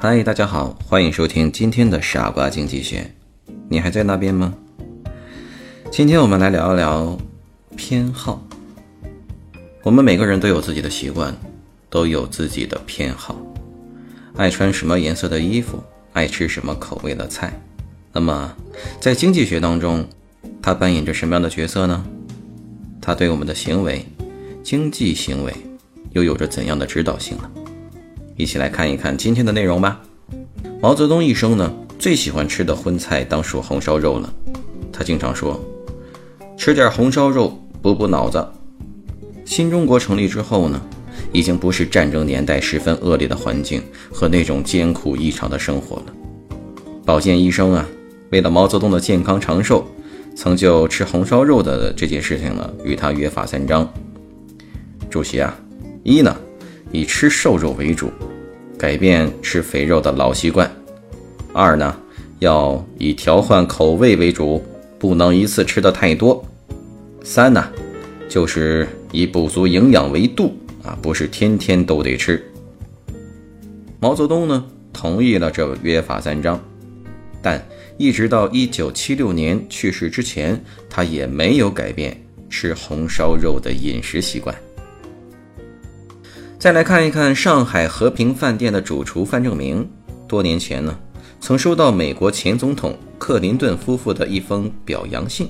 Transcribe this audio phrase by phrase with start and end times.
[0.00, 3.10] 嗨，大家好，欢迎收听今天的傻瓜经济学。
[3.68, 4.54] 你还在那边吗？
[5.90, 7.18] 今天我们来聊一聊
[7.74, 8.40] 偏好。
[9.82, 11.36] 我们每个人都有自己的习惯，
[11.90, 13.36] 都有自己的偏好，
[14.36, 17.60] 爱穿什么颜色的衣服，爱吃什么口味的菜。
[18.12, 18.54] 那么，
[19.00, 20.06] 在经济学当中，
[20.62, 22.04] 它扮演着什么样的角色呢？
[23.00, 24.06] 它对我们的行为，
[24.62, 25.52] 经济行为，
[26.12, 27.50] 又有着怎样的指导性呢？
[28.38, 30.00] 一起来看一看今天的内容吧。
[30.80, 34.32] 毛泽东一生呢，最喜欢吃的荤菜当属红烧肉了。
[34.92, 35.60] 他经常说
[36.56, 38.46] ：“吃点红烧肉补补脑子。”
[39.44, 40.80] 新中国成立之后呢，
[41.32, 43.82] 已经不是战争年代十分恶劣的环境
[44.12, 46.04] 和那种艰苦异常的生活了。
[47.04, 47.84] 保健医生啊，
[48.30, 49.84] 为了毛泽东的健康长寿，
[50.36, 53.92] 曾就吃红烧肉的这件事情呢，与他约法三章。
[55.10, 55.58] 主席啊，
[56.04, 56.36] 一呢。
[56.90, 58.10] 以吃瘦肉为主，
[58.78, 60.70] 改变吃肥肉的老习惯。
[61.52, 61.96] 二呢，
[62.38, 64.64] 要以调换口味为主，
[64.98, 66.44] 不能一次吃的太多。
[67.22, 67.68] 三呢，
[68.28, 72.42] 就是以补足营养为度啊，不是天天都得吃。
[74.00, 76.62] 毛泽东呢，同意了这约法三章，
[77.42, 77.62] 但
[77.96, 82.16] 一直到一九七六年去世之前，他也没有改变
[82.48, 84.54] 吃红烧肉的饮食习惯。
[86.58, 89.88] 再来看一看上海和平饭店的主厨范正明，
[90.26, 90.98] 多年前呢，
[91.40, 95.48] 曾收到美国前总统克林顿夫妇的一封表扬信。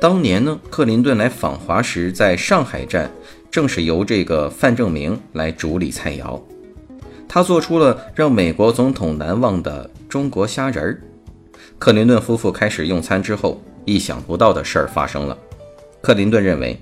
[0.00, 3.08] 当年呢，克林顿来访华时，在上海站
[3.48, 6.40] 正是由这个范正明来主理菜肴，
[7.28, 11.00] 他做出了让美国总统难忘的中国虾仁儿。
[11.78, 15.38] 克林顿夫妇开始用餐之后，意想不到的事儿发生了，
[16.02, 16.76] 克林顿认为。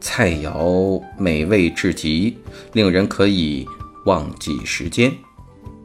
[0.00, 2.36] 菜肴美味至极，
[2.72, 3.66] 令人可以
[4.06, 5.12] 忘记时间，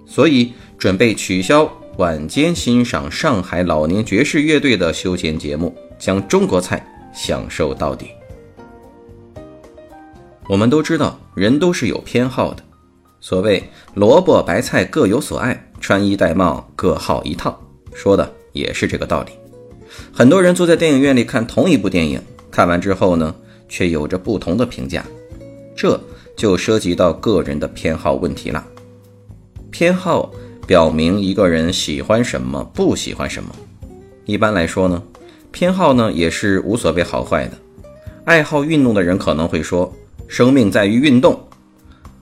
[0.05, 8.07] 所以准备取消晚间欣赏上海老年爵士乐队的休闲节目，将中国菜享受到底。
[10.47, 12.63] 我们都知道，人都是有偏好的，
[13.19, 13.63] 所谓
[13.93, 17.59] 萝卜白菜各有所爱，穿衣戴帽各好一套，
[17.93, 19.31] 说的也是这个道理。
[20.11, 23.33] 很多人坐在电影院里看同一部电影，看完之后呢？
[23.73, 25.03] 却有着不同的评价，
[25.75, 25.99] 这
[26.37, 28.63] 就涉及到个人的偏好问题了。
[29.71, 30.31] 偏好
[30.67, 33.49] 表明一个人喜欢什么，不喜欢什么。
[34.25, 35.01] 一般来说呢，
[35.51, 37.57] 偏好呢也是无所谓好坏的。
[38.25, 39.91] 爱好运动的人可能会说，
[40.27, 41.33] 生命在于运动；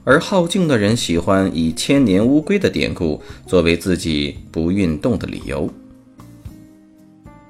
[0.04, 5.68] 而好静的人喜欢以千年乌龟的典故作为自己不运动的理由。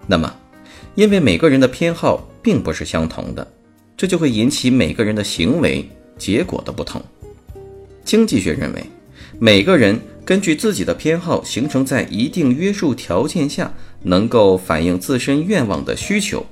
[0.09, 0.35] 那么，
[0.97, 3.47] 因为每个人的偏好并不是相同的。
[4.03, 7.01] 这就会引起每个人的行为结果的不同。
[8.05, 8.85] 经济学认为，
[9.39, 16.45] 每个人根据自己的偏好形成在一定约束条件下能够反映自身愿望的需求，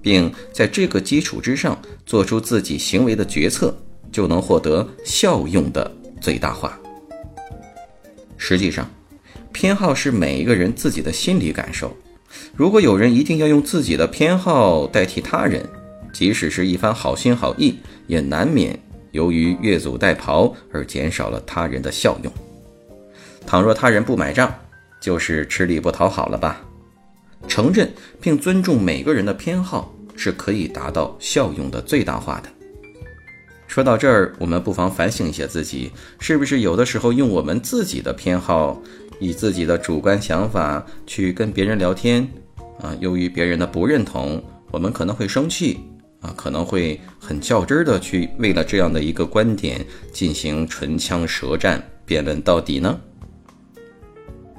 [0.00, 1.76] 并在这个基础之上
[2.06, 3.76] 做出自己行为的决策，
[4.12, 5.90] 就能获得效用的
[6.20, 6.78] 最大化。
[8.36, 8.88] 实际上，
[9.50, 11.96] 偏好是每一个人自己的心理感受。
[12.54, 15.68] 如果有人一定要用自己的偏好代替他人，
[16.12, 18.78] 即使是一番好心好意，也难免
[19.12, 22.32] 由于越俎代庖而减少了他人的效用。
[23.46, 24.54] 倘若他人不买账，
[25.00, 26.60] 就是吃力不讨好了吧？
[27.48, 32.48] 承认并尊重每个人的偏好，是可以达到效用的最大化的。
[33.66, 35.90] 说到这儿，我们不妨反省一下自己，
[36.20, 38.80] 是不是有的时候用我们自己的偏好，
[39.18, 42.28] 以自己的主观想法去跟别人聊天
[42.80, 42.94] 啊？
[43.00, 45.80] 由于别人的不认同，我们可能会生气。
[46.22, 52.98] 啊，可能会很较真儿的去为了这样的一个观点进行唇枪舌战、辩论到底呢？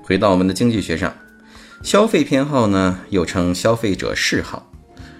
[0.03, 1.15] 回到我们的经济学上，
[1.81, 4.69] 消费偏好呢又称消费者嗜好，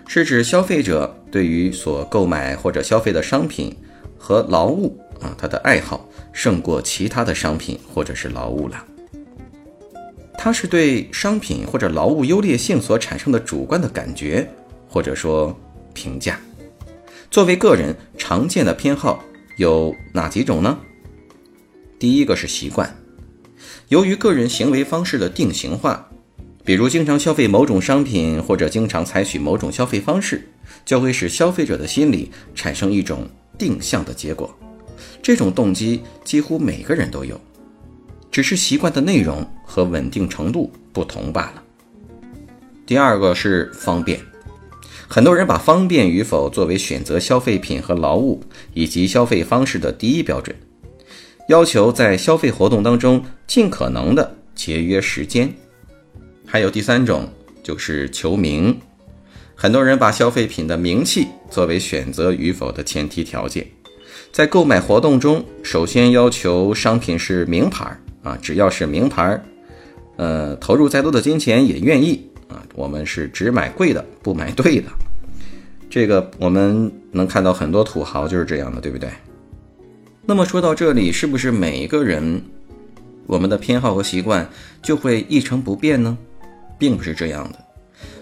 [0.05, 3.73] 是指消费者对于所购买或者消费的商品
[4.17, 8.83] 和劳务啊，他的爱好胜过其他的商品或者是劳务了。
[10.37, 14.45] 它是对商品或者劳务优劣性所产生的主观的感觉，
[14.89, 15.57] 或者说。
[15.93, 16.39] 评价，
[17.31, 19.23] 作为个人常见的偏好
[19.57, 20.77] 有哪几种呢？
[21.99, 22.95] 第一个是习惯，
[23.87, 26.09] 由于个人行为方式的定型化，
[26.65, 30.47] 比如经常消费某种商品或者经常采取某种消费方式，
[30.83, 34.53] 就会使消费者的心理产生一种定向的结果。
[35.21, 37.39] 这种动机几乎每个人都有，
[38.29, 41.63] 只是习惯的内容和稳定程度不同罢了。
[42.85, 44.19] 第二个是方便。
[45.07, 48.41] 很多人把方便与否作为选择消费品和劳务
[48.73, 50.55] 以及消费方式的第一标准，
[51.49, 55.53] 要求在消费活动当中尽可能的节约时间。
[56.45, 57.27] 还有第三种
[57.61, 58.79] 就是求名，
[59.53, 63.67] 很多人把消费品的名气作为选择与否的前提条件，
[64.31, 69.43] 在购买活动中首先要求商品是名牌啊，只要是名牌，
[70.17, 72.29] 呃，投入再多的金钱也愿意。
[72.73, 74.89] 我们是只买贵的，不买对的。
[75.89, 79.09] 这个我们能看到很多土豪就是这样的，对不对？
[80.25, 82.41] 那么说到这里，是不是每一个人
[83.27, 84.49] 我们的偏好和习惯
[84.81, 86.17] 就会一成不变呢？
[86.79, 87.59] 并不是这样的。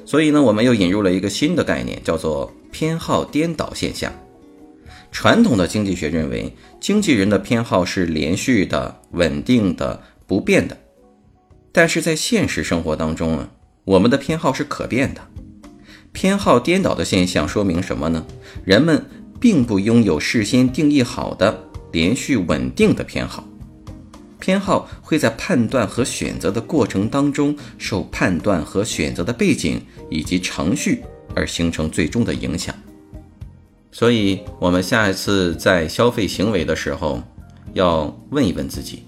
[0.06, 4.12] 所以呢，我们又引入了一个新的概念，叫做偏好颠倒现象。
[5.12, 10.78] 传统的经济学认为，经纪人的偏好是连续的、稳定的、不变的。
[11.72, 13.50] 但是在现实生活当中啊。
[13.84, 15.22] 我们的偏好是可变的，
[16.12, 18.26] 偏好颠倒的现象说明什么呢？
[18.64, 19.06] 人们
[19.40, 23.48] 并不拥有事先定义好的连续稳定的偏好，
[24.40, 32.76] 偏好会在判断和选择的过程当中，受判断和选择的背景以及程序而形成最终的影响。
[33.92, 37.22] 所以，我们下一次在消费行为的时候，
[37.74, 39.04] 要问一问自己：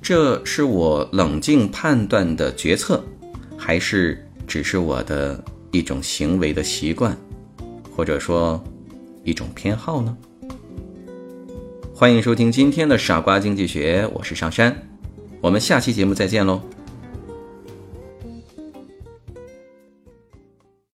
[0.00, 3.04] 这是我冷静判断的决策。
[3.66, 7.16] 还是只是我的一种行为的习惯，
[7.90, 8.62] 或者说
[9.22, 10.14] 一种偏好呢？
[11.94, 14.76] 欢迎收听今天的傻瓜经济学，我是上山，
[15.40, 16.60] 我们下期节目再见喽。